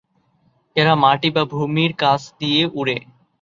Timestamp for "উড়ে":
2.79-2.97